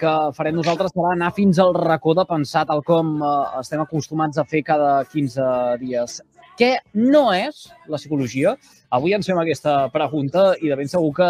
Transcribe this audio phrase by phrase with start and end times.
[0.00, 4.38] que farem nosaltres serà anar fins al racó de pensar tal com eh, estem acostumats
[4.38, 5.50] a fer cada 15
[5.82, 6.20] dies.
[6.54, 8.52] Què no és la psicologia?
[8.94, 11.28] Avui ens fem aquesta pregunta i de ben segur que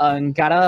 [0.00, 0.60] encara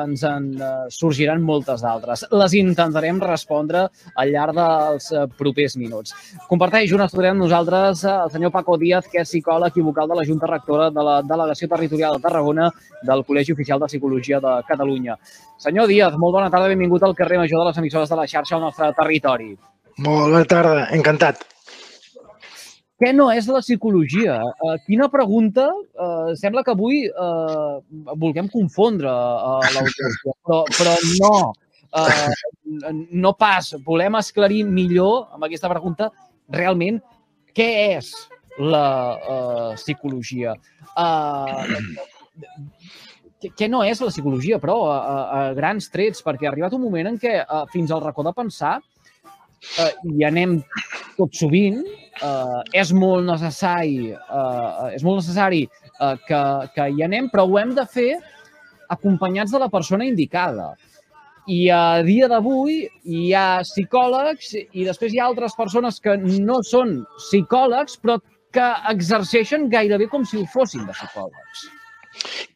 [0.00, 2.24] ens en eh, sorgiran moltes d'altres.
[2.34, 3.84] Les intentarem respondre
[4.18, 6.16] al llarg dels eh, propers minuts.
[6.50, 10.10] Comparteix una estona amb nosaltres eh, el senyor Paco Díaz, que és psicòleg i vocal
[10.10, 12.66] de la Junta Rectora de la Delegació Territorial de Tarragona
[13.06, 15.20] del Col·legi Oficial de Psicologia de Catalunya.
[15.62, 18.58] Senyor Díaz, molt bona tarda, benvingut al carrer Major de les emissores de la xarxa
[18.58, 19.52] al nostre territori.
[20.02, 21.51] Bona tarda, encantat.
[23.02, 24.36] Què no és la psicologia?
[24.62, 25.64] Uh, quina pregunta?
[25.98, 27.80] Uh, sembla que avui uh,
[28.14, 31.32] vulguem confondre uh, l'audiència, però, però no.
[31.90, 33.72] Uh, no pas.
[33.82, 36.12] Volem esclarir millor amb aquesta pregunta
[36.54, 37.00] realment
[37.58, 38.12] què és
[38.62, 38.86] la
[39.18, 40.54] uh, psicologia.
[40.94, 41.66] Uh,
[43.58, 47.10] què no és la psicologia, però, a, a grans trets, perquè ha arribat un moment
[47.10, 50.60] en què uh, fins al racó de pensar uh, hi anem
[51.22, 51.80] tot sovint,
[52.20, 56.42] eh, és molt necessari, eh, és molt necessari eh, que,
[56.74, 58.10] que hi anem, però ho hem de fer
[58.92, 60.72] acompanyats de la persona indicada.
[61.50, 66.60] I a dia d'avui hi ha psicòlegs i després hi ha altres persones que no
[66.66, 68.20] són psicòlegs, però
[68.52, 71.64] que exerceixen gairebé com si ho fossin de psicòlegs.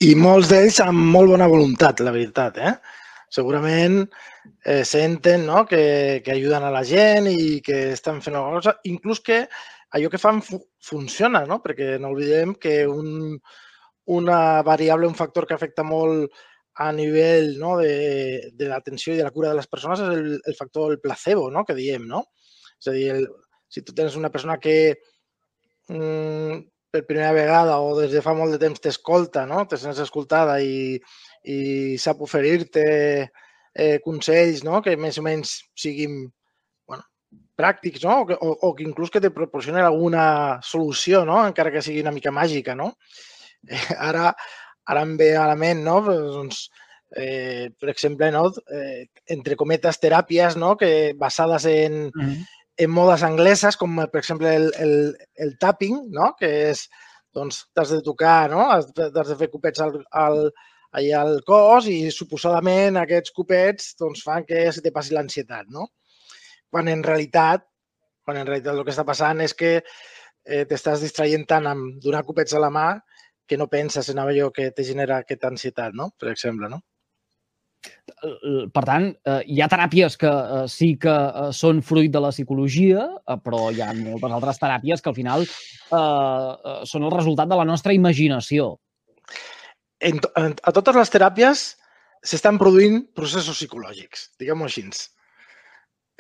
[0.05, 2.61] I molts d'ells amb molt bona voluntat, la veritat.
[2.61, 2.75] Eh?
[3.33, 4.05] Segurament
[4.65, 5.65] eh, senten no?
[5.67, 9.45] que, que ajuden a la gent i que estan fent alguna cosa, inclús que
[9.97, 11.59] allò que fan fu funciona, no?
[11.65, 13.35] perquè no oblidem que un,
[14.17, 16.31] una variable, un factor que afecta molt
[16.77, 20.41] a nivell no, de, de l'atenció i de la cura de les persones és el,
[20.45, 21.65] el factor del placebo, no?
[21.65, 22.07] que diem.
[22.07, 22.23] No?
[22.79, 23.29] És a dir, el,
[23.73, 24.77] si tu tens una persona que
[25.89, 26.61] mm,
[26.93, 29.65] per primera vegada o des de fa molt de temps t'escolta, no?
[29.67, 31.01] te sents escoltada i,
[31.47, 32.87] i sap oferir-te
[33.77, 34.81] eh, consells no?
[34.83, 36.25] que més o menys siguin
[36.89, 37.05] bueno,
[37.59, 38.23] pràctics no?
[38.23, 41.43] o, que, o, o que inclús que te proporcionen alguna solució, no?
[41.47, 42.75] encara que sigui una mica màgica.
[42.79, 42.95] No?
[43.69, 44.33] Eh, ara,
[44.87, 46.01] ara em ve a la ment, no?
[46.07, 46.67] doncs,
[47.17, 48.49] eh, per exemple, no?
[48.73, 49.07] eh,
[49.37, 50.77] entre cometes, teràpies no?
[50.81, 52.47] que basades en, mm -hmm.
[52.85, 54.95] en modes angleses, com per exemple el, el,
[55.37, 56.35] el tapping, no?
[56.39, 56.89] que és,
[57.35, 58.71] doncs, t'has de tocar, no?
[58.71, 60.51] has de fer copets al, al,
[60.97, 65.91] allà al cos i suposadament aquests copets doncs, fan que se te passi l'ansietat, no?
[66.73, 67.67] Quan en realitat,
[68.25, 72.25] quan en realitat el que està passant és que eh, t'estàs distraient tant amb donar
[72.27, 72.89] copets a la mà
[73.47, 76.11] que no penses en allò que te genera aquesta ansietat, no?
[76.19, 76.83] Per exemple, no?
[78.75, 82.33] Per tant, eh, hi ha teràpies que eh, sí que eh, són fruit de la
[82.35, 83.05] psicologia,
[83.45, 87.69] però hi ha moltes altres teràpies que al final eh, són el resultat de la
[87.69, 88.73] nostra imaginació
[90.07, 91.67] en, en, a totes les teràpies
[92.27, 94.85] s'estan produint processos psicològics, diguem-ho així.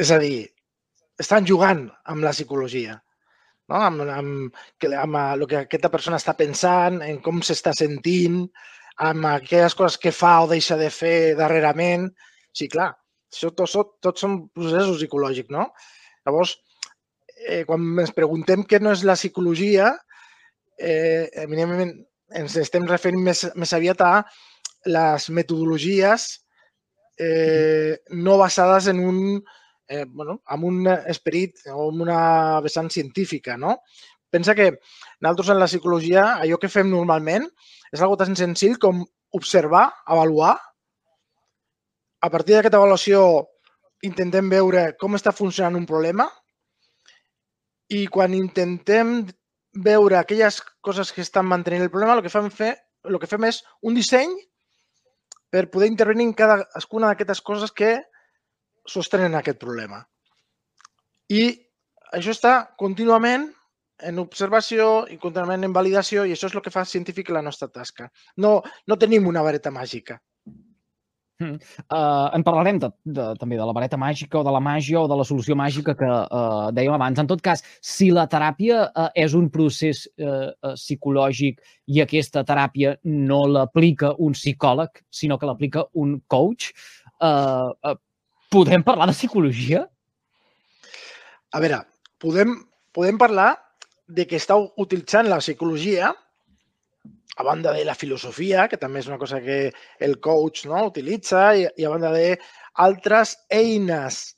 [0.02, 0.46] És a dir,
[1.22, 2.96] estan jugant amb la psicologia,
[3.70, 3.80] no?
[3.80, 4.60] amb, amb,
[5.02, 8.44] amb el que aquesta persona està pensant, en com s'està sentint,
[9.06, 12.08] amb aquelles coses que fa o deixa de fer darrerament.
[12.56, 12.90] Sí, clar,
[13.32, 15.68] això tots tot, tot són processos psicològics, no?
[16.26, 16.56] Llavors,
[17.44, 19.92] eh, quan ens preguntem què no és la psicologia,
[20.78, 21.94] eh, eminentment
[22.34, 24.12] ens estem referint més, més aviat a
[24.86, 26.26] les metodologies
[27.18, 29.20] eh, no basades en un,
[29.88, 33.78] eh, bueno, amb un esperit o amb una vessant científica, no?
[34.30, 34.72] Pensa que
[35.20, 37.46] nosaltres en la psicologia allò que fem normalment
[37.92, 39.04] és algo tan senzill com
[39.36, 40.56] observar, avaluar.
[42.20, 43.46] A partir d'aquesta avaluació
[44.04, 46.26] intentem veure com està funcionant un problema
[47.88, 49.20] i quan intentem
[49.84, 53.44] veure aquelles coses que estan mantenint el problema, el que fem, fer, el que fem
[53.48, 54.32] és un disseny
[55.52, 57.92] per poder intervenir en cadascuna d'aquestes coses que
[58.86, 60.02] sostenen aquest problema.
[61.28, 61.50] I
[62.14, 63.48] això està contínuament
[64.06, 67.68] en observació i contínuament en validació i això és el que fa científic la nostra
[67.72, 68.10] tasca.
[68.36, 70.20] No, no tenim una vareta màgica.
[71.36, 75.08] Uh, en parlarem de, de, també de la vareta màgica o de la màgia o
[75.10, 77.20] de la solució màgica que uh, dèiem abans.
[77.20, 81.60] En tot cas, si la teràpia uh, és un procés uh, psicològic
[81.92, 86.72] i aquesta teràpia no l'aplica un psicòleg, sinó que l'aplica un coach,
[87.20, 87.98] uh, uh,
[88.48, 89.84] podem parlar de psicologia?
[91.52, 91.84] A veure,
[92.22, 92.56] podem,
[92.96, 93.52] podem parlar
[94.08, 96.14] de que està utilitzant la psicologia
[97.36, 101.50] a banda de la filosofia, que també és una cosa que el coach no, utilitza,
[101.56, 102.38] i, i a banda de
[102.86, 104.36] altres eines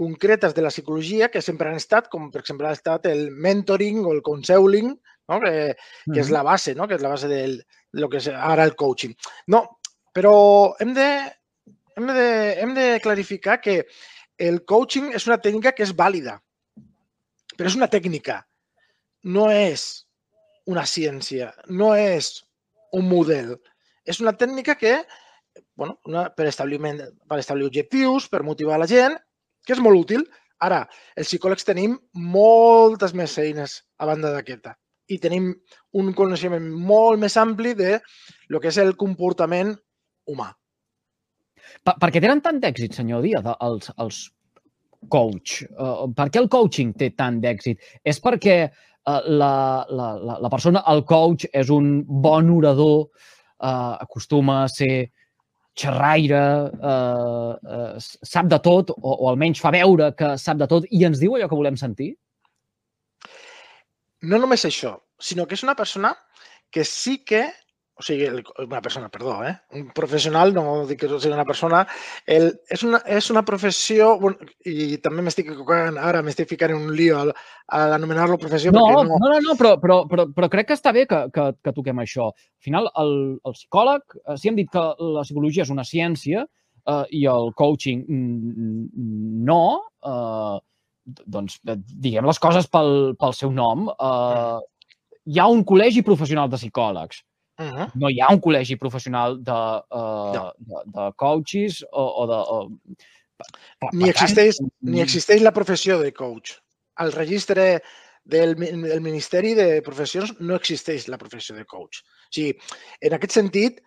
[0.00, 4.00] concretes de la psicologia que sempre han estat, com per exemple ha estat el mentoring
[4.02, 4.94] o el counseling,
[5.30, 5.40] no?
[5.40, 6.20] que, que mm -hmm.
[6.20, 6.88] és la base, no?
[6.88, 7.58] que és la base del,
[7.92, 9.14] de lo que és ara el coaching.
[9.46, 9.78] No,
[10.12, 11.10] però hem de,
[11.96, 12.28] hem de,
[12.60, 13.86] hem de clarificar que
[14.38, 16.40] el coaching és una tècnica que és vàlida,
[17.56, 18.40] però és una tècnica,
[19.22, 20.06] no és
[20.70, 22.32] una ciència, no és
[22.96, 23.56] un model.
[24.06, 25.00] És una tècnica que,
[25.78, 29.16] bueno, una, per, establiment, per establir objectius, per motivar la gent,
[29.66, 30.24] que és molt útil.
[30.60, 30.84] Ara,
[31.16, 34.76] els psicòlegs tenim moltes més eines a banda d'aquesta
[35.10, 35.50] i tenim
[35.98, 37.96] un coneixement molt més ampli de
[38.52, 39.72] lo que és el comportament
[40.30, 40.50] humà.
[41.82, 44.20] Per, per què tenen tant d'èxit, senyor Díaz, els, els
[45.10, 45.64] coach?
[45.72, 47.82] Uh, per què el coaching té tant d'èxit?
[48.04, 53.08] És perquè uh, la, la, la, la persona, el coach, és un bon orador,
[53.60, 55.10] uh, acostuma a ser
[55.80, 56.42] xerraire,
[56.76, 61.04] uh, uh, sap de tot, o, o almenys fa veure que sap de tot i
[61.08, 62.12] ens diu allò que volem sentir?
[64.28, 66.12] No només això, sinó que és una persona
[66.70, 67.46] que sí que
[68.00, 68.28] o sigui,
[68.64, 69.52] una persona, perdó, eh?
[69.76, 71.82] un professional, no dic que sigui una persona,
[72.24, 76.86] el, és, una, és una professió, bueno, i també m'estic equivocant, ara m'estic ficant en
[76.88, 77.34] un lío al,
[77.68, 78.72] a anomenar-lo professió.
[78.72, 81.76] No, no, no, no, però, però, però, però crec que està bé que, que, que
[81.76, 82.30] toquem això.
[82.32, 83.14] Al final, el,
[83.44, 84.86] el psicòleg, eh, si hem dit que
[85.18, 88.06] la psicologia és una ciència eh, i el coaching
[89.52, 89.62] no,
[90.08, 90.58] eh,
[91.36, 93.90] doncs diguem les coses pel, pel seu nom.
[93.92, 94.60] Eh,
[95.28, 97.26] hi ha un col·legi professional de psicòlegs
[97.60, 97.86] Uh -huh.
[97.94, 100.44] No hi ha un col·legi professional de, uh, no.
[100.58, 102.38] de, de coaches o, o de...
[102.56, 102.58] O,
[103.92, 106.56] ni, existeix, tant, ni existeix la professió de coach.
[106.96, 107.82] Al registre
[108.24, 112.00] del, del Ministeri de Professions no existeix la professió de coach.
[112.00, 112.54] O sigui,
[113.00, 113.80] en aquest sentit,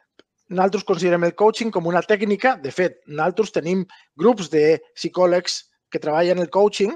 [0.50, 2.56] nosaltres considerem el coaching com una tècnica.
[2.62, 3.86] De fet, nosaltres tenim
[4.19, 6.94] grups de psicòlegs que treballen el coaching,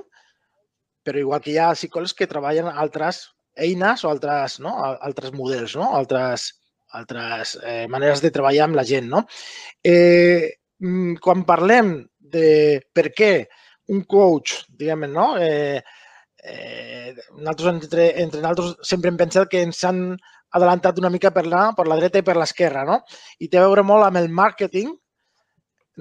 [1.06, 3.24] però igual que hi ha psicòlegs que treballen altres
[3.58, 4.74] eines o altres, no?
[4.84, 5.90] altres models, no?
[5.98, 6.52] altres
[6.96, 9.10] altres eh, maneres de treballar amb la gent.
[9.12, 9.24] No?
[9.84, 13.32] Eh, mm, quan parlem de per què
[13.94, 15.34] un coach, diguem no?
[15.40, 15.82] Eh,
[16.44, 20.18] eh, nosaltres entre, entre nosaltres sempre hem pensat que ens han
[20.58, 23.02] adelantat una mica per la, per la dreta i per l'esquerra, no?
[23.40, 24.94] I té a veure molt amb el màrqueting,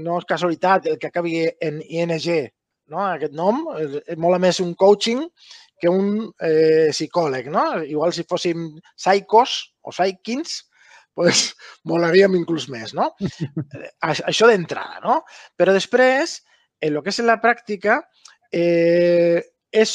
[0.06, 2.50] no és casualitat el que acabi en ING,
[2.92, 3.00] no?
[3.06, 5.24] aquest nom, és molt més un coaching
[5.80, 7.64] que un eh, psicòleg, no?
[7.84, 10.62] Igual si fóssim psicos o psychins,
[11.16, 11.48] pues,
[11.90, 13.10] molaríem inclús més, no?
[14.12, 15.22] Això d'entrada, no?
[15.56, 16.38] Però després,
[16.78, 18.02] en el que és en la pràctica,
[18.52, 19.40] eh,
[19.72, 19.92] és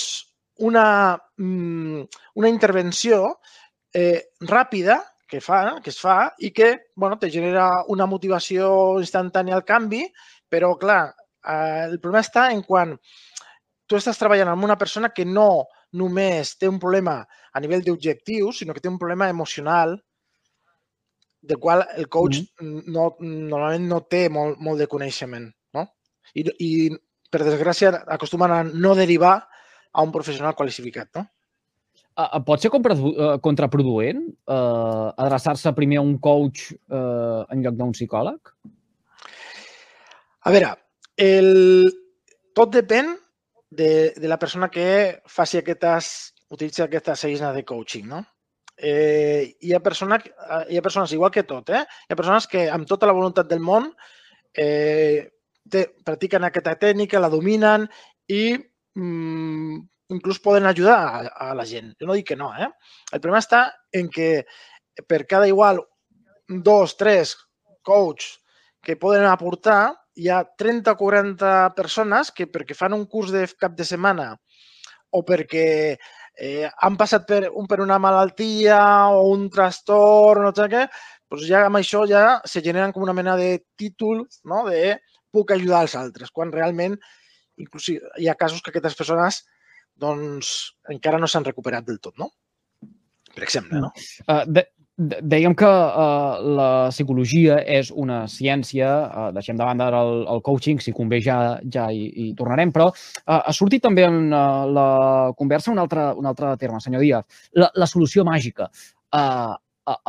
[0.61, 2.03] una, mm,
[2.41, 3.37] una intervenció
[3.93, 9.55] eh, ràpida que, fa, que es fa i que bueno, te genera una motivació instantània
[9.55, 10.03] al canvi,
[10.51, 11.03] però, clar,
[11.45, 12.97] eh, el problema està en quan
[13.87, 15.65] tu estàs treballant amb una persona que no
[15.97, 17.21] només té un problema
[17.51, 19.97] a nivell d'objectius, sinó que té un problema emocional
[21.41, 22.83] del qual el coach mm.
[22.93, 25.47] no, normalment no té molt, molt de coneixement.
[25.75, 25.85] No?
[26.37, 26.71] I, I,
[27.31, 29.37] per desgràcia, acostumen a no derivar
[29.91, 31.09] a un professional qualificat.
[31.17, 31.25] No?
[32.45, 38.53] Pot ser contraproduent eh, adreçar-se primer a un coach eh, en lloc d'un psicòleg?
[40.41, 40.75] A veure,
[41.21, 41.89] el...
[42.57, 43.13] tot depèn
[43.71, 44.85] de, de la persona que
[45.31, 46.11] faci aquestes,
[46.51, 48.09] utilitzi aquestes eines de coaching.
[48.11, 48.21] No?
[48.81, 50.25] Eh, hi, ha persones,
[50.69, 51.83] hi ha persones igual que tot, eh?
[51.85, 53.91] hi ha persones que amb tota la voluntat del món
[54.57, 55.29] eh,
[55.69, 57.85] te, practiquen aquesta tècnica, la dominen
[58.33, 59.77] i mm,
[60.17, 61.93] inclús poden ajudar a, a la gent.
[62.01, 62.67] Jo no dic que no, eh?
[63.13, 63.63] El problema està
[63.93, 64.31] en que
[65.07, 65.79] per cada igual
[66.47, 67.37] dos, tres
[67.85, 68.25] coach
[68.81, 73.45] que poden aportar, hi ha 30 o 40 persones que perquè fan un curs de
[73.59, 74.33] cap de setmana
[75.11, 75.97] o perquè
[76.41, 78.81] eh, han passat per, un, per una malaltia
[79.13, 80.85] o un trastorn, no sé què,
[81.31, 84.65] doncs ja amb això ja se generen com una mena de títol no?
[84.67, 84.97] de
[85.31, 86.97] puc ajudar els altres, quan realment
[87.61, 89.43] inclús hi ha casos que aquestes persones
[90.01, 90.51] doncs,
[90.89, 92.31] encara no s'han recuperat del tot, no?
[93.31, 93.91] Per exemple, no?
[94.25, 94.65] Uh, de,
[95.01, 100.81] dèiem que uh, la psicologia és una ciència, uh, deixem de banda el, el coaching,
[100.83, 101.37] si convé ja,
[101.73, 104.87] ja hi, hi tornarem, però uh, ha sortit també en uh, la
[105.37, 108.69] conversa un altre, un altre terme, senyor Díaz, la, la solució màgica.
[109.11, 109.57] Uh,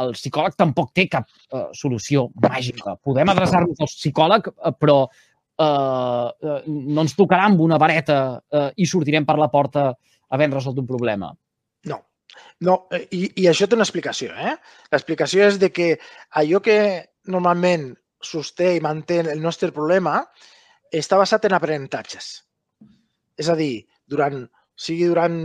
[0.03, 2.99] el psicòleg tampoc té cap uh, solució màgica.
[3.03, 8.87] Podem adreçar-nos al psicòleg, però uh, uh, no ens tocarà amb una vareta uh, i
[8.87, 9.93] sortirem per la porta
[10.33, 11.33] havent resolt un problema.
[11.89, 11.99] No,
[12.93, 14.33] eh, i, i això té una explicació.
[14.33, 14.55] Eh?
[14.93, 15.93] L'explicació és de que
[16.41, 16.79] allò que
[17.33, 20.21] normalment sosté i manté el nostre problema
[20.93, 22.33] està basat en aprenentatges.
[23.39, 24.45] És a dir, durant,
[24.77, 25.39] sigui durant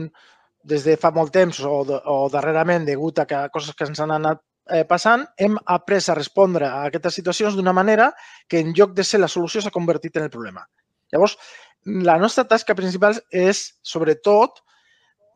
[0.67, 4.11] des de fa molt temps o, o darrerament degut a que coses que ens han
[4.11, 8.11] anat eh, passant, hem après a respondre a aquestes situacions d'una manera
[8.49, 10.65] que en lloc de ser la solució s'ha convertit en el problema.
[11.13, 11.37] Llavors,
[11.85, 14.59] la nostra tasca principal és, sobretot,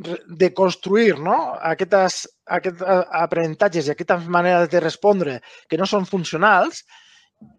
[0.02, 1.38] de construir no?
[1.72, 2.24] Aquestes,
[2.58, 2.84] aquests
[3.22, 5.40] aprenentatges i aquestes maneres de respondre
[5.70, 6.84] que no són funcionals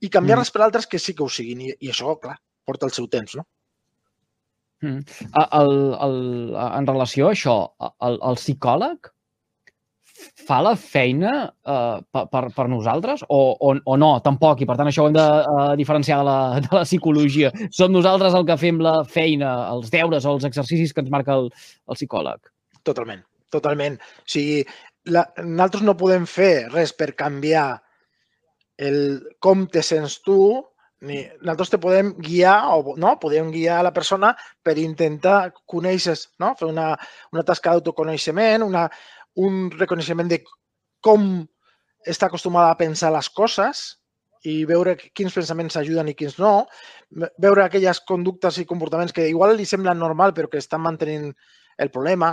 [0.03, 0.57] i canviar-les mm.
[0.57, 1.63] per altres que sí que ho siguin.
[1.69, 3.47] I, i això, clar, porta el seu temps, no?
[4.83, 5.03] Mm.
[5.39, 5.75] El,
[6.07, 6.17] el,
[6.67, 7.57] en relació a això,
[8.03, 9.12] el, el psicòleg
[10.47, 14.77] fa la feina uh, per, per, per nosaltres o, o, o no, tampoc, i per
[14.79, 17.53] tant això ho hem de uh, diferenciar de la, de la psicologia.
[17.75, 21.37] Som nosaltres el que fem la feina, els deures o els exercicis que ens marca
[21.39, 21.53] el,
[21.89, 22.53] el psicòleg.
[22.83, 23.23] Totalment,
[23.55, 24.01] totalment.
[24.25, 24.63] O sigui,
[25.11, 27.71] la, nosaltres no podem fer res per canviar
[28.83, 29.01] el
[29.43, 30.39] com te sents tu,
[31.03, 36.53] ni nosaltres te podem guiar o no, podem guiar la persona per intentar conèixer, no?
[36.59, 36.93] fer una,
[37.35, 38.87] una tasca d'autoconeixement, una,
[39.41, 40.43] un reconeixement de
[41.03, 41.43] com
[42.07, 43.83] està acostumada a pensar les coses
[44.43, 46.67] i veure quins pensaments ajuden i quins no,
[47.39, 51.31] veure aquelles conductes i comportaments que igual li semblen normal però que estan mantenint
[51.79, 52.33] el problema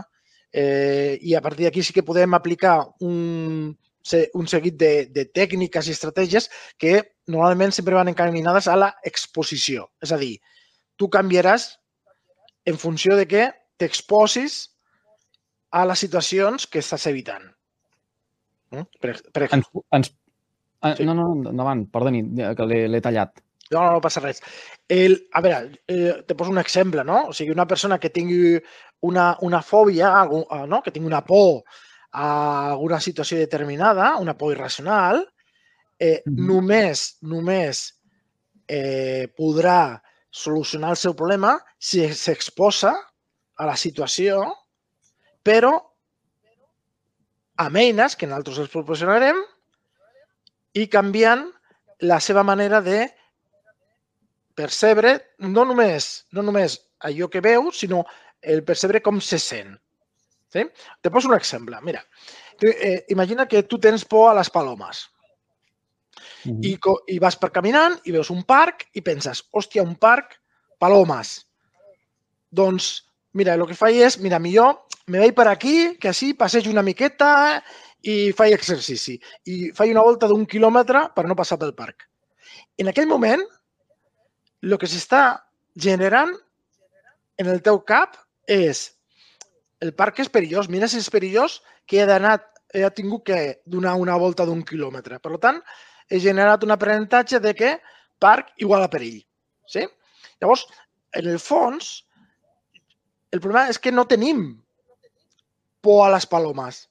[0.51, 3.77] eh, i a partir d'aquí sí que podem aplicar un,
[4.33, 9.89] un seguit de, de tècniques i estratègies que normalment sempre van encaminades a la exposició.
[10.01, 10.39] És a dir,
[10.97, 11.75] tu canviaràs
[12.65, 13.45] en funció de que
[13.77, 14.69] t'exposis
[15.71, 17.45] a les situacions que estàs evitant.
[18.73, 18.87] Mm?
[19.01, 19.83] Per, per exemple.
[19.91, 20.15] Ens, ens,
[20.81, 21.05] ah, sí.
[21.05, 22.23] No, no, endavant, perdoni,
[22.57, 23.41] que l'he tallat.
[23.69, 24.41] No, no, no passa res.
[24.89, 27.27] El, a veure, eh, te poso un exemple, no?
[27.29, 28.57] O sigui, una persona que tingui
[29.05, 30.81] una, una fòbia, eh, no?
[30.81, 31.61] que tingui una por
[32.11, 35.21] a alguna situació determinada, una por irracional,
[35.99, 36.47] eh, mm -hmm.
[36.47, 37.83] només, només
[38.67, 42.93] eh, podrà solucionar el seu problema si s'exposa
[43.57, 44.41] a la situació
[45.49, 45.73] però
[47.65, 49.39] amb eines que nosaltres els proporcionarem
[50.77, 51.47] i canviant
[52.05, 53.01] la seva manera de
[54.59, 56.77] percebre no només, no només
[57.09, 58.03] allò que veu, sinó
[58.41, 59.73] el percebre com se sent.
[60.53, 60.65] Sí?
[61.01, 61.79] Te poso un exemple.
[61.81, 62.03] Mira,
[62.61, 65.07] eh, imagina que tu tens por a les palomes.
[66.43, 66.65] Mm -hmm.
[66.65, 70.39] I, I vas per caminant i veus un parc i penses, hòstia, un parc,
[70.77, 71.47] palomes.
[72.49, 76.71] Doncs, mira, el que faig és, mira, millor me vaig per aquí, que així passejo
[76.71, 77.29] una miqueta
[78.05, 79.17] i faig exercici.
[79.49, 82.05] I faig una volta d'un quilòmetre per no passar pel parc.
[82.79, 83.41] En aquell moment,
[84.63, 85.23] el que s'està
[85.75, 86.31] generant
[87.39, 88.89] en el teu cap és
[89.83, 92.37] el parc és perillós, mira si és perillós que he d'anar,
[92.75, 95.21] he tingut que donar una volta d'un quilòmetre.
[95.23, 95.61] Per tant,
[96.09, 97.77] he generat un aprenentatge de que
[98.19, 99.21] parc igual a perill.
[99.65, 99.85] Sí?
[100.41, 100.65] Llavors,
[101.15, 102.03] en el fons,
[103.31, 104.43] el problema és que no tenim
[105.81, 106.87] por a les palomes.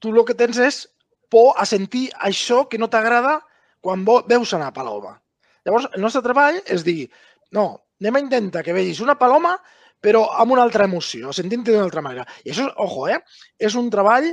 [0.00, 0.84] Tu el que tens és
[1.30, 3.40] por a sentir això que no t'agrada
[3.80, 5.18] quan veus una paloma.
[5.64, 7.10] Llavors, el nostre treball és dir,
[7.52, 9.58] no, anem a intentar que vegis una paloma
[10.00, 12.24] però amb una altra emoció, sentint-te d'una altra manera.
[12.44, 13.20] I això, ojo, eh?
[13.60, 14.30] és un treball,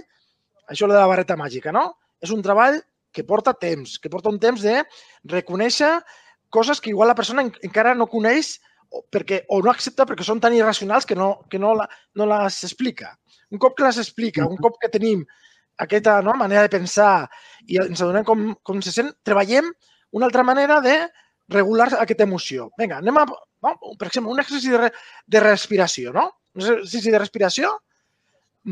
[0.71, 1.89] això de la barreta màgica, no?
[2.23, 2.79] És un treball
[3.11, 4.79] que porta temps, que porta un temps de
[5.27, 5.91] reconèixer
[6.49, 8.57] coses que igual la persona encara no coneix
[9.11, 12.61] perquè, o no accepta perquè són tan irracionals que no, que no, la, no les
[12.67, 13.13] explica.
[13.51, 15.23] Un cop que les explica, un cop que tenim
[15.83, 17.27] aquesta no, manera de pensar
[17.67, 19.69] i ens adonem com, com se sent, treballem
[20.17, 20.97] una altra manera de
[21.53, 22.69] regular aquesta emoció.
[22.79, 23.75] Vinga, anem a, no?
[23.99, 24.93] per exemple, un exercici de, re,
[25.27, 26.29] de respiració, no?
[26.57, 27.75] Un exercici de respiració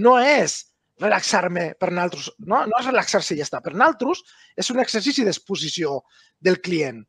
[0.02, 0.64] no és
[1.02, 2.62] relaxar-me per naltros, no?
[2.68, 3.62] no és relaxar-se i ja està.
[3.64, 4.24] Per naltros
[4.58, 6.00] és un exercici d'exposició
[6.40, 7.04] del client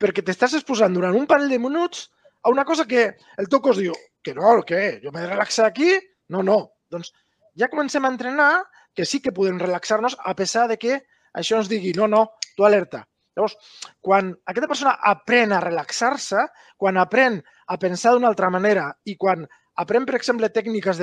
[0.00, 2.06] perquè t'estàs exposant durant un parell de minuts
[2.42, 3.08] a una cosa que
[3.40, 5.92] el teu cos diu que no, que jo m'he de relaxar aquí
[6.28, 6.58] no, no.
[6.90, 7.12] Doncs
[7.58, 8.50] ja comencem a entrenar
[8.94, 11.00] que sí que podem relaxar-nos a pesar de que
[11.36, 12.24] això ens digui no, no,
[12.56, 13.04] tu alerta.
[13.36, 13.56] Llavors,
[14.00, 16.46] quan aquesta persona aprèn a relaxar-se,
[16.80, 17.36] quan aprèn
[17.68, 19.44] a pensar d'una altra manera i quan
[19.76, 21.00] aprèn, per exemple, tècniques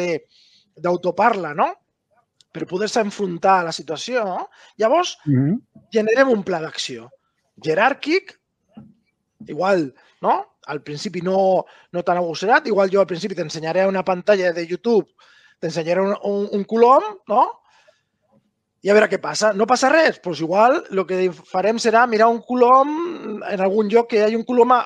[0.82, 1.70] d'autoparla, no?
[2.54, 4.24] per poder-se enfrontar a la situació,
[4.78, 5.88] llavors mm -hmm.
[5.94, 7.10] generem un pla d'acció
[7.62, 8.34] jeràrquic,
[9.48, 10.54] igual, no?
[10.66, 12.68] al principi no, no tan agosserat.
[12.68, 15.10] Igual jo al principi t'ensenyaré una pantalla de YouTube,
[15.60, 17.44] t'ensenyaré un, un, un colom, no?
[18.84, 19.54] I a veure què passa.
[19.56, 20.18] No passa res?
[20.18, 22.90] Doncs pues igual el que farem serà mirar un colom
[23.48, 24.82] en algun lloc que hi hagi un colom a,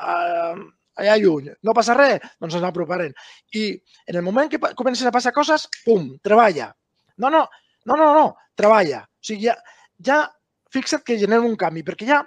[1.02, 1.50] allà lluny.
[1.66, 2.22] No passa res?
[2.38, 3.16] Doncs ens aproparem.
[3.58, 3.72] I
[4.06, 6.70] en el moment que comencen a passar coses, pum, treballa.
[7.18, 7.48] No, no,
[7.90, 9.02] no, no, no, treballa.
[9.02, 9.58] O sigui, ja,
[9.98, 10.22] ja
[10.70, 12.22] fixa't que generem un canvi, perquè ja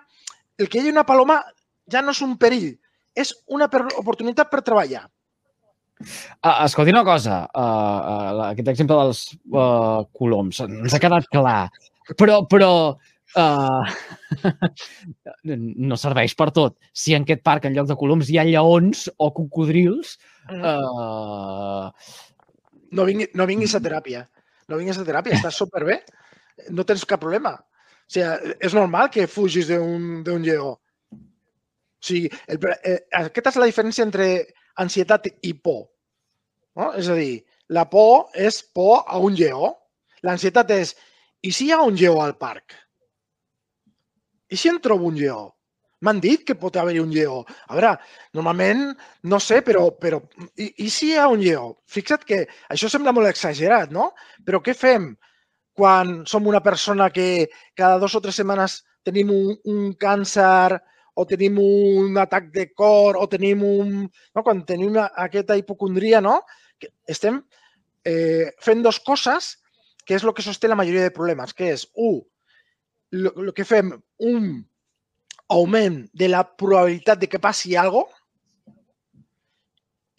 [0.58, 1.38] el que hi hagi una paloma
[1.92, 2.72] ja no és un perill,
[3.16, 3.68] és una
[3.98, 5.06] oportunitat per treballar.
[6.00, 11.68] Uh, escolti una cosa, uh, uh, aquest exemple dels uh, coloms, ens ha quedat clar.
[12.16, 12.70] però, però
[13.36, 13.84] uh,
[15.90, 16.78] no serveix per tot.
[16.96, 20.16] Si en aquest parc, en lloc de coloms, hi ha lleons o cocodrils,
[20.48, 21.90] uh,
[22.90, 24.24] no, vingui, no vinguis a teràpia.
[24.70, 26.00] No vinguis a teràpia, estàs superbé.
[26.70, 27.56] No tens cap problema.
[27.60, 30.78] O sigui, és normal que fugis d'un lleó.
[32.00, 34.26] O sigui, el, eh, aquesta és la diferència entre
[34.80, 35.84] ansietat i por.
[36.78, 36.92] No?
[36.96, 39.74] És a dir, la por és por a un lleó.
[40.24, 40.94] L'ansietat és,
[41.44, 42.74] i si hi ha un lleó al parc?
[44.50, 45.46] I si en trobo un lleó?
[46.04, 47.42] M'han dit que pot haver-hi un lleó.
[47.68, 47.92] A veure,
[48.36, 48.86] normalment,
[49.32, 50.20] no sé, però, però
[50.56, 51.74] i, i si hi ha un lleó?
[51.92, 52.40] Fixa't que
[52.72, 54.10] això sembla molt exagerat, no?
[54.46, 55.10] Però què fem
[55.76, 60.80] quan som una persona que cada dos o tres setmanes tenim un, un càncer
[61.20, 63.94] o tenim un atac de cor o tenim un...
[64.34, 64.44] No?
[64.46, 66.40] Quan tenim aquesta hipocondria, no?
[66.80, 67.42] Que estem
[68.08, 69.56] eh, fent dos coses
[70.06, 72.22] que és el que sosté la majoria de problemes, que és, un,
[73.12, 73.92] el que fem
[74.26, 74.48] un
[75.50, 78.18] augment de la probabilitat de que passi alguna cosa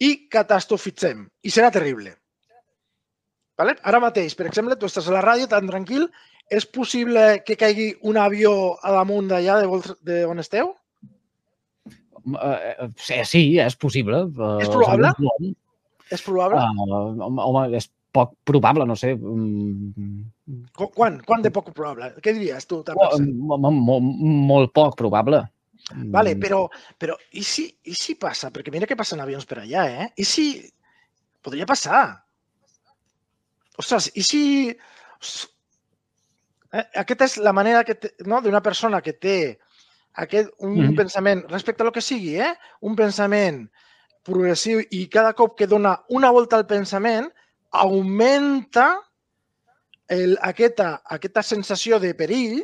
[0.02, 1.26] i catastrofitzem.
[1.46, 2.16] I serà terrible.
[3.58, 3.76] Vale?
[3.86, 6.08] Ara mateix, per exemple, tu estàs a la ràdio tan tranquil,
[6.50, 10.72] és possible que caigui un avió a damunt d'allà de, de on esteu?
[12.28, 14.24] Uh, sí, és possible.
[14.36, 15.12] Uh, és probable?
[16.12, 16.62] És probable?
[16.62, 19.14] Uh, home, és poc probable, no sé.
[19.16, 20.22] Mm.
[20.76, 21.18] Quan?
[21.26, 22.12] Quan de poc probable?
[22.22, 22.82] Què diries tu?
[22.92, 23.16] Oh,
[23.56, 24.12] molt,
[24.52, 25.42] molt poc probable.
[25.92, 26.40] Vale, mm.
[26.42, 26.66] però,
[27.00, 28.52] però i, si, i si passa?
[28.54, 30.10] Perquè mira que passen avions per allà, eh?
[30.16, 30.46] I si...
[31.42, 32.04] Podria passar.
[33.82, 34.42] Ostres, i si...
[36.72, 36.84] Eh?
[37.02, 38.38] Aquesta és la manera que té, no?
[38.44, 39.36] d'una persona que té
[40.14, 40.96] aquest, un mm.
[40.98, 42.52] pensament, respecte a lo que sigui, eh?
[42.82, 43.64] un pensament
[44.26, 47.30] progressiu i cada cop que dona una volta al pensament,
[47.72, 48.94] augmenta
[50.12, 52.60] el, aquesta, aquesta sensació de perill,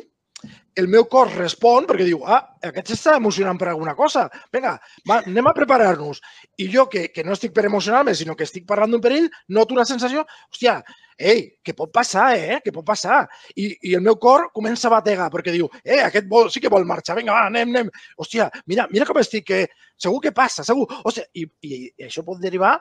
[0.79, 2.39] el meu cos respon perquè diu, ah,
[2.69, 4.27] aquest s'està emocionant per alguna cosa.
[4.53, 4.77] Vinga,
[5.09, 6.21] va, anem a preparar-nos.
[6.61, 9.75] I jo, que, que no estic per emocionar-me, sinó que estic parlant d'un perill, noto
[9.75, 10.23] una sensació,
[10.53, 10.77] hòstia,
[11.19, 12.59] ei, que pot passar, eh?
[12.63, 13.21] Que pot passar.
[13.55, 16.71] I, I el meu cor comença a bategar perquè diu, eh, aquest vol, sí que
[16.71, 17.93] vol marxar, vinga, va, anem, anem.
[18.17, 19.61] Hòstia, mira, mira com estic, que
[19.99, 20.87] segur que passa, segur.
[21.03, 22.77] Hòstia, i, i, i això pot derivar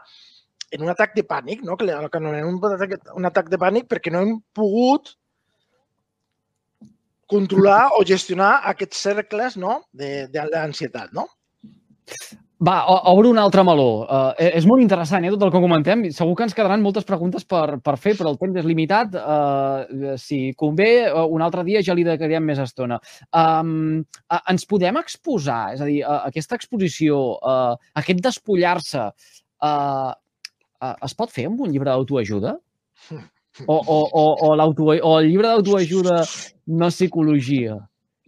[0.71, 1.77] en un atac de pànic, no?
[1.81, 5.15] que anomenem un, atac, un atac de pànic perquè no hem pogut
[7.29, 9.83] controlar o gestionar aquests cercles no?
[9.93, 11.13] d'ansietat.
[11.17, 11.29] No?
[12.59, 14.03] Va, obro un altre meló.
[14.03, 16.01] Uh, és molt interessant, eh, tot el que comentem.
[16.11, 19.15] Segur que ens quedaran moltes preguntes per, per fer, però el temps és limitat.
[19.15, 22.99] Uh, si convé, uh, un altre dia ja li dedicarem més estona.
[23.31, 25.61] Um, uh, ens podem exposar?
[25.77, 29.05] És a dir, uh, aquesta exposició, uh, aquest despullar-se,
[29.63, 30.11] uh,
[30.83, 32.57] uh, es pot fer amb un llibre d'autoajuda?
[33.67, 36.19] O, o, o, o, o el llibre d'autoajuda
[36.75, 37.79] no psicologia?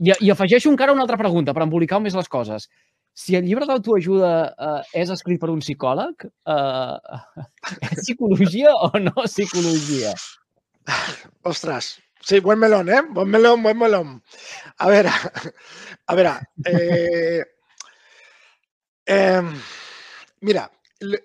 [0.01, 2.71] I, I afegeixo encara una altra pregunta per embolicar més les coses.
[3.15, 6.97] Si el llibre d'autoajuda uh, és escrit per un psicòleg, uh,
[7.91, 10.15] és psicologia o no psicologia?
[11.51, 13.03] Ostres, sí, buen melón, eh?
[13.11, 14.15] Buen melón, buen melón.
[14.79, 15.13] A veure,
[16.07, 16.35] a veure,
[16.67, 17.45] eh,
[19.07, 19.43] eh,
[20.41, 20.71] mira,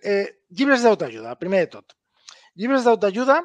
[0.03, 1.95] eh, llibres d'autoajuda, primer de tot.
[2.55, 3.41] Llibres d'autoajuda,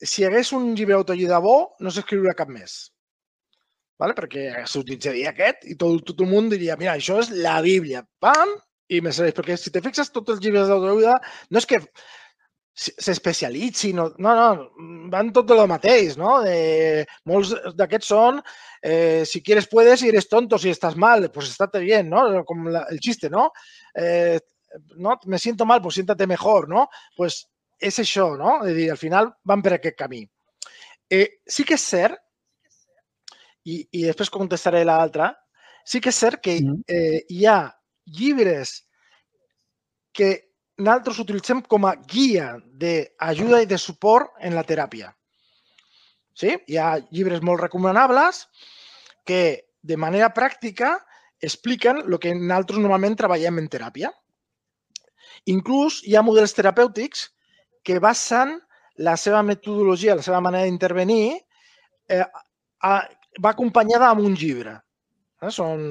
[0.00, 2.90] si hi hagués un llibre d'autoajuda bo, no s'escriuria cap més.
[4.00, 4.16] Vale?
[4.16, 8.04] Perquè s'utilitzaria aquest i tot, tot el món diria, mira, això és la Bíblia.
[8.22, 8.56] Pam!
[8.90, 9.36] I me serveix.
[9.36, 11.18] Perquè si te fixes, tots els llibres d'autoajuda
[11.50, 11.82] no és que
[12.80, 16.38] s'especialitzin, no, no, no, van tot el mateix, no?
[16.44, 18.38] De, molts d'aquests són,
[18.80, 22.44] eh, si quieres puedes y eres tonto, si estàs mal, pues estate bien, no?
[22.48, 23.50] Com la, el xiste, no?
[23.94, 24.38] Eh,
[24.96, 25.18] no?
[25.26, 26.88] me siento mal, pues siéntate mejor, no?
[27.16, 27.42] Pues
[27.78, 28.60] és això, no?
[28.64, 30.24] És dir, al final van per aquest camí.
[31.10, 32.16] Eh, sí que és cert,
[33.64, 35.32] i, i després contestaré l'altra,
[35.84, 36.84] sí que és cert que mm.
[36.88, 37.60] eh, hi ha
[38.16, 38.80] llibres
[40.16, 40.30] que
[40.80, 45.12] nosaltres utilitzem com a guia d'ajuda i de suport en la teràpia.
[46.34, 46.54] Sí?
[46.56, 48.46] Hi ha llibres molt recomanables
[49.28, 49.42] que
[49.82, 50.96] de manera pràctica
[51.40, 54.10] expliquen el que nosaltres normalment treballem en teràpia.
[55.48, 57.28] Inclús hi ha models terapèutics
[57.84, 58.58] que basen
[59.00, 61.38] la seva metodologia, la seva manera d'intervenir,
[62.08, 62.24] eh,
[63.38, 64.76] va acompanyada amb un llibre.
[65.42, 65.50] Eh?
[65.54, 65.82] Són,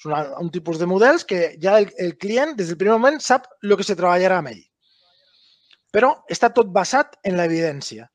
[0.00, 3.48] són un tipus de models que ja el, el client des del primer moment sap
[3.62, 4.62] el que se treballarà amb ell.
[5.94, 8.08] Però està tot basat en l'evidència,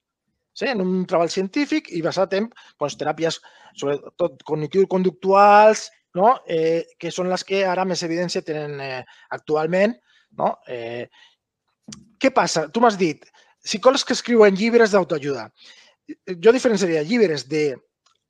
[0.53, 0.69] sí?
[0.69, 3.39] en un treball científic i basat en doncs, teràpies,
[3.79, 5.87] sobretot cognitius-conductuals,
[6.19, 6.35] no?
[6.45, 9.97] eh, que són les que ara més evidència tenen eh, actualment
[10.37, 10.57] no?
[10.67, 11.07] Eh,
[12.19, 12.67] què passa?
[12.71, 13.25] Tu m'has dit,
[13.63, 15.47] psicòlegs que escriuen llibres d'autoajuda.
[16.43, 17.65] Jo diferenciaria llibres de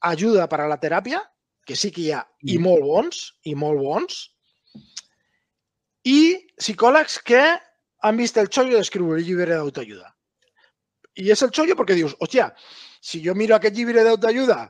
[0.10, 1.22] ajuda per a la teràpia,
[1.66, 2.64] que sí que hi ha, i Mm.
[2.64, 4.30] molt bons, i molt bons,
[6.04, 6.20] i
[6.60, 7.44] psicòlegs que
[8.04, 10.10] han vist el xollo d'escriure el llibre d'autoajuda.
[11.16, 12.50] I és el xollo perquè dius, hòstia,
[13.02, 14.66] si jo miro aquest llibre d'autoajuda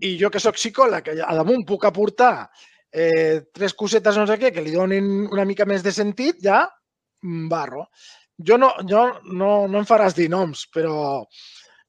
[0.00, 2.48] i jo que sóc psicòleg, que a damunt puc aportar
[2.92, 6.62] eh, tres cosetes no sé què que li donin una mica més de sentit, ja
[7.22, 7.88] mm, barro.
[8.38, 11.26] Jo no, jo no, no em faràs dir noms, però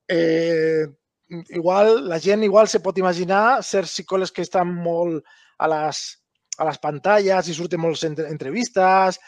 [0.10, 0.84] eh,
[1.50, 5.24] igual la gent igual se pot imaginar certs psicòlegs que estan molt
[5.58, 6.02] a les,
[6.58, 9.20] a les pantalles i surten moltes entre, entrevistes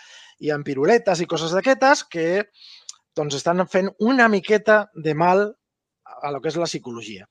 [0.44, 2.28] i amb piruletes i coses d'aquestes que
[3.15, 5.48] doncs estan fent una miqueta de mal
[6.06, 7.26] a lo que és la psicologia.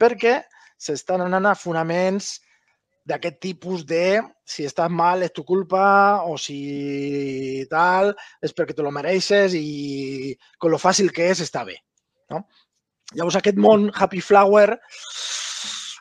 [0.00, 0.40] Perquè
[0.80, 2.38] s'estan anant a fonaments
[3.08, 8.12] d'aquest tipus de si estàs mal és tu culpa o si tal
[8.44, 11.78] és perquè te lo mereixes i con lo fàcil que és està bé.
[12.30, 12.44] No?
[13.18, 14.76] Llavors aquest món Happy Flower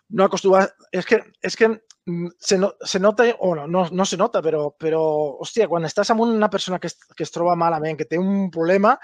[0.10, 0.66] no acostuma...
[0.96, 4.42] És que, és que mm, se, no, se nota, o no, no, no se nota,
[4.46, 5.02] però, però,
[5.44, 8.50] hòstia, quan estàs amb una persona que, es, que es troba malament, que té un
[8.54, 8.96] problema,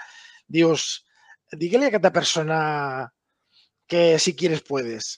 [0.46, 0.88] dius,
[1.52, 2.58] digue-li a aquesta persona
[3.86, 5.16] que si quieres puedes.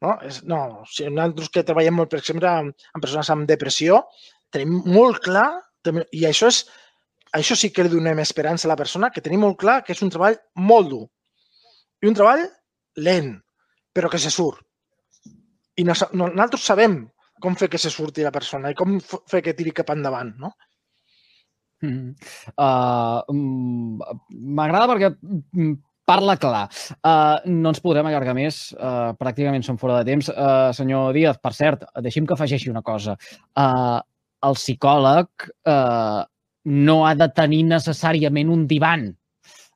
[0.00, 4.04] No, és, no si nosaltres que treballem molt, per exemple, amb, amb persones amb depressió,
[4.52, 5.48] tenim molt clar,
[6.12, 6.64] i això és
[7.36, 10.02] això sí que li donem esperança a la persona, que tenim molt clar que és
[10.02, 11.04] un treball molt dur.
[12.00, 12.46] I un treball
[13.04, 13.34] lent,
[13.92, 14.62] però que se surt.
[15.80, 17.02] I no, no, nosaltres sabem
[17.40, 20.52] com fer que se surti la persona i com fer que tiri cap endavant, no?
[21.80, 22.12] Mm.
[22.60, 23.36] Uh,
[24.58, 25.78] M'agrada perquè mm,
[26.10, 26.66] parla clar.
[27.00, 30.28] Uh, no ens podrem allargar més, uh, pràcticament som fora de temps.
[30.34, 33.16] Uh, senyor Díaz, per cert, deixi'm que afegeixi una cosa.
[33.54, 34.00] Uh,
[34.46, 36.20] el psicòleg uh,
[36.84, 39.10] no ha de tenir necessàriament un divan.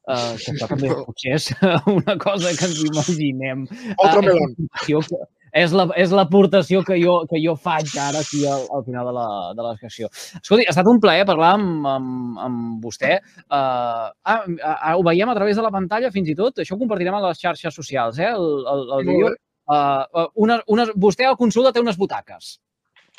[0.04, 1.46] Uh, que això també potser és
[1.88, 3.64] una cosa que ens imaginem.
[4.04, 4.52] Otro Uh, melón.
[4.84, 8.82] és la- és la- és l'aportació que, jo, que jo faig ara aquí al, al
[8.84, 10.08] final de la, de la discussió.
[10.40, 13.20] Escolti, ha estat un plaer parlar amb, amb, amb vostè.
[13.46, 16.58] Uh, ah, ah, ho veiem a través de la pantalla fins i tot.
[16.58, 18.32] Això ho compartirem a les xarxes socials, eh?
[18.34, 19.32] El, el, el vídeo.
[19.70, 22.56] Uh, una, una, vostè a consulta té unes butaques.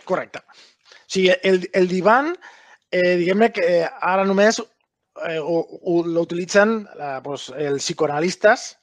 [0.06, 0.44] Correcte.
[0.44, 2.34] O sigui, el, el divan,
[2.92, 4.60] eh, diguem-ne que ara només
[5.28, 8.74] eh, ho, l'utilitzen eh, doncs, els psicoanalistes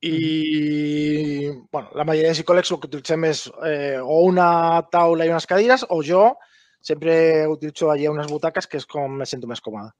[0.00, 4.50] i bueno, la majoria de psicòlegs el que utilitzem és eh, o una
[4.92, 6.28] taula i unes cadires o jo
[6.80, 9.90] sempre utilitzo allà unes butaques que és com me sento més còmode.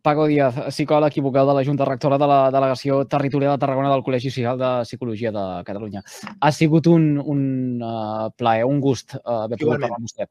[0.00, 3.90] Paco Díaz, psicòleg i vocal de la Junta Rectora de la Delegació Territorial de Tarragona
[3.92, 6.00] del Col·legi Social de Psicologia de Catalunya.
[6.40, 7.42] Ha sigut un, un
[7.84, 10.28] uh, plaer, un gust uh, haver pogut parlar amb vostè.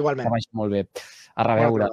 [0.00, 0.24] Igualment.
[0.24, 0.86] Que vagi molt bé.
[1.36, 1.90] A reveure.